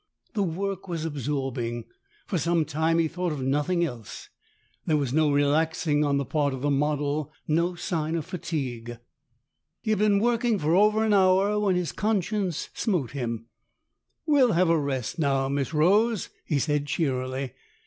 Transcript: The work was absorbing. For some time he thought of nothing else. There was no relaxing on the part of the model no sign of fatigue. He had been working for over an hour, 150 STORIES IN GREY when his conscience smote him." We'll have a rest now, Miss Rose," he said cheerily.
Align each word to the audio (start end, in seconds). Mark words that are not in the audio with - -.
The 0.33 0.41
work 0.41 0.87
was 0.87 1.05
absorbing. 1.05 1.85
For 2.25 2.39
some 2.39 2.65
time 2.65 2.97
he 2.97 3.07
thought 3.07 3.31
of 3.31 3.43
nothing 3.43 3.85
else. 3.85 4.29
There 4.87 4.97
was 4.97 5.13
no 5.13 5.31
relaxing 5.31 6.03
on 6.03 6.17
the 6.17 6.25
part 6.25 6.55
of 6.55 6.61
the 6.63 6.71
model 6.71 7.31
no 7.47 7.75
sign 7.75 8.15
of 8.15 8.25
fatigue. 8.25 8.97
He 9.83 9.91
had 9.91 9.99
been 9.99 10.17
working 10.17 10.57
for 10.57 10.73
over 10.75 11.03
an 11.05 11.13
hour, 11.13 11.59
150 11.59 11.59
STORIES 11.59 11.59
IN 11.59 11.61
GREY 11.61 11.65
when 11.67 11.75
his 11.75 11.91
conscience 12.31 12.69
smote 12.73 13.11
him." 13.11 13.45
We'll 14.25 14.53
have 14.53 14.71
a 14.71 14.79
rest 14.79 15.19
now, 15.19 15.47
Miss 15.49 15.71
Rose," 15.71 16.29
he 16.45 16.57
said 16.57 16.87
cheerily. 16.87 17.53